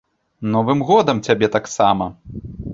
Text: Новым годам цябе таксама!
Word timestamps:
Новым 0.55 0.79
годам 0.89 1.17
цябе 1.29 1.47
таксама! 1.59 2.05